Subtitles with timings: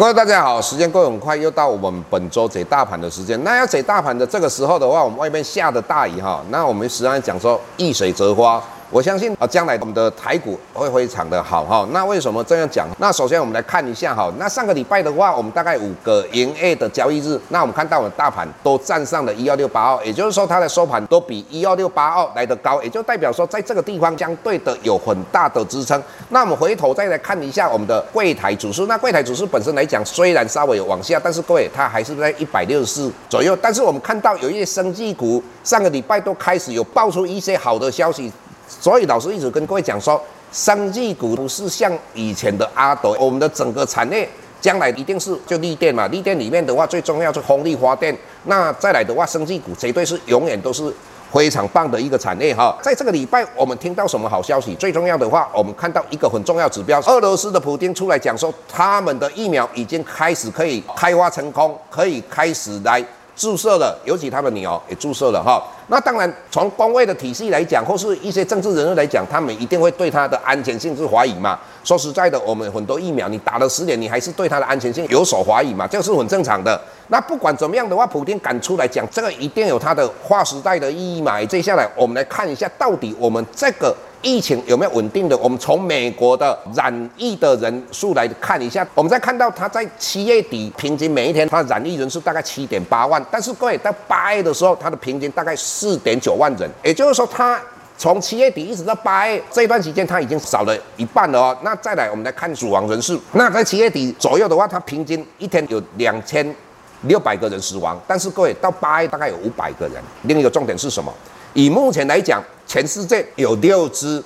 [0.00, 3.38] 各位大家好，时间过得很快，又到我们本周解大盘的时间。
[3.44, 8.58] 那要解大盘的这个时候的话，我们外面下的大雨哈，那我们实际上讲说遇水则花。
[8.90, 11.86] 我相信啊，将来我们的台股会非常的好哈。
[11.92, 12.88] 那为什么这样讲？
[12.98, 14.32] 那首先我们来看一下哈。
[14.36, 26.02] 那上个礼拜的话，我们大概五个营业的交易日，那我们看到我们大盘都站上了一二六八二，也就是说它的收盘都比一二六八二来得高，也就代表说在这个地方相对的有很大的支撑。
[26.30, 33.56] 那我们回头再来看一下我们的柜台指数，那柜台指数本身来讲，虽然稍微有往下，但是各位它还是在一百六十四左右。
[33.62, 38.32] 但是我们看到有一些生技股，上个礼拜都开始有爆出一些好的消息。
[38.78, 44.28] 所以老师一直跟各位讲说，生技股不是像以前的阿斗，我们的整个产业
[44.60, 50.92] 将来一定是就利电嘛，利电里面的话最重要是风力发电，那再来的话，生技股绝对是永远都是
[51.32, 52.76] 非常棒的一个产业哈。
[52.82, 54.74] 在这个礼拜，我们听到什么好消息？
[54.74, 63.04] 最重要的话，我们看到一个很重要指标，俄罗斯的普丁出来讲说，他们的疫苗已经开始可以开发成功，可以开始来。
[63.36, 65.62] 注射了，尤其他的女儿也注射了哈。
[65.88, 71.58] 那当然，从公卫的体系来讲，或是一些政治人物来讲，他们一定会对它的安全性是怀疑嘛。
[71.82, 76.80] 说实在的，我们很多疫苗你打了十年，你还是对它的安全性有所怀疑嘛，这个是很正常的。
[77.08, 81.42] 那不管怎么样的话，普丁敢出来讲，这个一定有它的划时代的意义嘛。
[81.44, 83.96] 接下来我们来看一下，到底我们这个。
[84.22, 85.36] 疫情有没有稳定的？
[85.38, 97.58] 我们从美国的染疫的人数来看一下，我们再看到它在七月底平均每一天它染疫人数大概七点八万，但是各位到八月的时候，它的平均大概四点九万人，也就是说，它
[97.96, 101.58] 从七月底一直到八月这一段时间，它已经少了一半了哦。
[101.62, 106.54] 那再来，我们来看死亡人数，那在七月底左右的话，它平均一天有两千
[107.02, 110.02] 六百个人死亡，但是各位到八月大概有五百个人。
[110.22, 111.10] 另一个重点是什么？
[111.54, 114.22] 以目前来讲，全世界有六支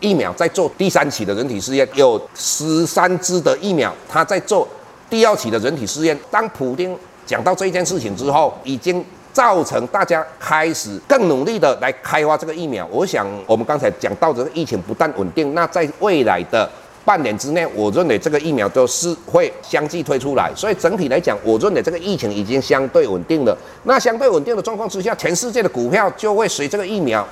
[0.00, 4.68] 疫苗在做第三期的人体试验，有十三支的疫苗它在做
[5.08, 6.18] 第二期的人体试验。
[6.30, 12.86] 当普丁讲到这件事情之后，已经造成大家开始更努力的来开发这个疫苗。
[12.90, 16.68] 我想，我们刚才讲到这个疫情不但稳定，那在未来的。
[17.06, 23.56] 半年之内，我认为这个疫苗都是会相继推出来，所以整体来讲，我认为这个疫情已经相对稳定了。
[23.84, 27.24] 那相对稳定的状况之下，全世界的股票就会随这个疫苗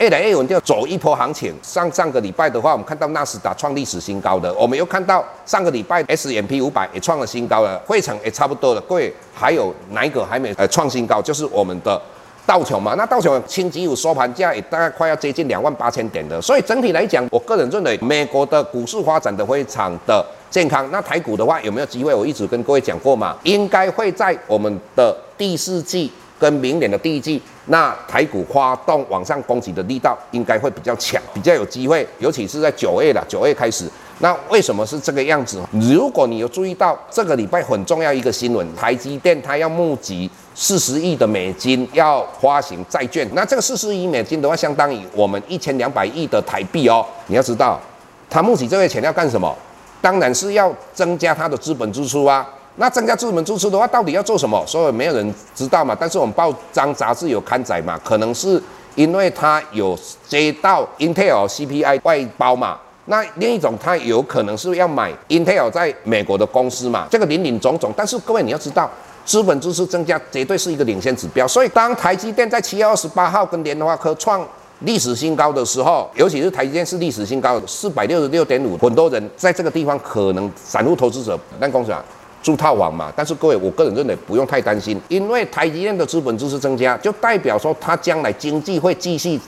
[0.00, 1.54] 越来越稳定，走一波行情。
[1.62, 8.80] 上上个礼拜的话，我们看到纳斯达创历史新高的，我们又看到上个礼拜 S M P 五百也创了新高了，汇成也差不多了。
[8.80, 11.22] 各位还有哪一个还没呃创新高？
[11.22, 12.02] 就是我们的。
[12.50, 20.84] 道琼嘛，那道琼星期五收盘价也大概快要接近两万八千点的，所以整体来讲，我个人认为美国的股市发展的非常的健康。
[20.90, 22.12] 那台股的话有没有机会？
[22.12, 33.88] 我一直跟各位讲过嘛，应该会在我们的第四季跟明年的第一季，那台股发动往上攻击的力道应该会比较强，比较有机会，尤其是在九月了，九月开始。
[34.22, 35.58] 那为什么是这个样子？
[35.72, 47.04] 如果你有注意到这个礼拜很重要一个新闻，台积电它要募集四十亿的美金要发行债券，那这个四十亿美金的话，相当于我们一千两百亿的台币哦。
[47.28, 47.80] 你要知道，
[48.28, 49.56] 它募集这些钱要干什么？
[50.02, 52.46] 当然是要增加它的资本支出啊。
[52.76, 54.62] 那增加资本支出的话，到底要做什么？
[54.66, 55.96] 所以没有人知道嘛。
[55.98, 58.62] 但是我们报章杂志有刊载嘛，可能是
[58.96, 59.98] 因为它有
[60.28, 62.78] 接到 Intel CPI 外包嘛。
[63.10, 67.92] 那另一种，它有可能是要买 Intel 在美国的公司嘛，这个林林总总。
[67.96, 68.88] 但是各位你要知道，
[69.24, 71.46] 资本支出增加绝对是一个领先指标。
[71.46, 74.46] 所以当台积电在七月二十八号跟联发科创
[74.82, 82.00] 历史新高的时候，尤其是台积电是历史新高四百六十六点五，很多人在这个地方可能散户投资者但公司啊
[82.40, 83.12] 住套房嘛。
[83.16, 89.40] 但是各位，我个人认为不用太担心，因为台积电的资本支出增加，就代表说它将来经济会继续。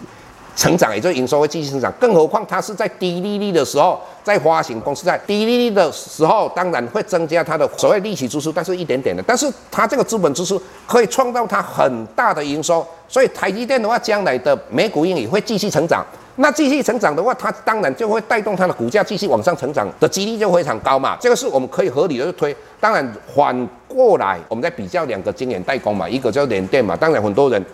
[0.54, 16.04] 成长，也就是营收会继续成长，更何况它是在低利率的时候在发行公司在，低利率的时候当然会增加它的所谓利息支出，但是一点点的，但是它这个资本支出可以创造它很大的营收，所以台积电的话，将来的每股盈也会继续成长，
[16.36, 22.54] 那继续成长的话，它当然就会带动它的股价继续往上成长的几率就非常高嘛，这个是我们可以合理的推。
[22.78, 27.64] 当然反过来，我们在比较两个晶圆代工嘛，一个叫联电嘛，当然很多人。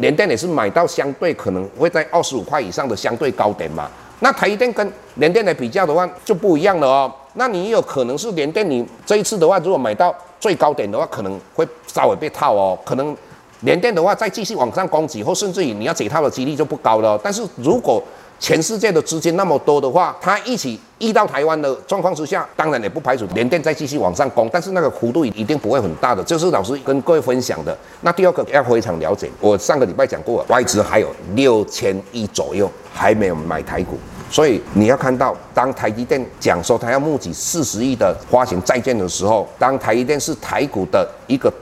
[0.00, 3.88] 联电也是买到相对可能会在二十五块以上的相对高点嘛，
[4.20, 7.12] 那台积电跟联电来比较的话就不一样了哦。
[7.34, 12.78] 那你有可能是联电，你这一次的话如果买到最高点的话，可能会稍微被套哦。
[12.84, 13.14] 可能
[13.60, 17.18] 联电的话再继续往上攻击，或甚至于你要解套的几率就不高了。
[17.22, 18.02] 但是如果
[18.38, 26.22] 全世界的资金那么多的话，它一起遇到台湾的状况之下，当然也不排除联电再继续往上攻，但是那个幅度一定不会很大的。
[26.22, 27.76] 这是老师跟各位分享的。
[28.02, 33.98] 那第二个要非常了解，我上个礼拜讲过，外资还有六千亿左右还没有买台股，
[34.30, 41.52] 所以你要看到，当台积电讲说他要募集四十亿的发行债券的时候，当台积电是台股的一个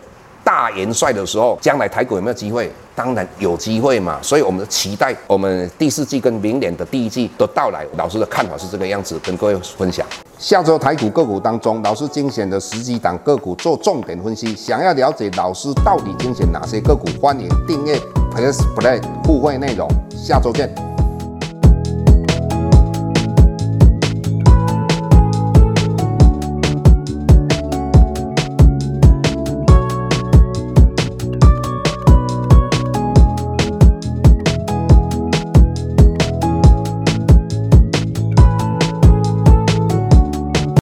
[0.44, 2.70] 大元帅的时候，将来台股有没有机会？
[2.94, 4.18] 当然有机会嘛。
[4.22, 10.06] 所以我们期待，我们第四季跟明年的第一季的到来，老师的看法是这个样子，跟各位分享。
[10.38, 14.54] 下周台股个股当中，老师精选的十几档个股做重点分析。
[14.54, 17.98] 想要了解老师到底精选哪些个股，欢迎订阅
[18.34, 19.88] Plus Play 互惠内容。
[20.10, 20.93] 下周见。